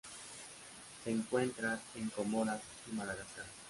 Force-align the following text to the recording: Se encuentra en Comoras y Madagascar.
Se 1.03 1.11
encuentra 1.11 1.79
en 1.93 2.09
Comoras 2.09 2.59
y 2.91 2.95
Madagascar. 2.95 3.45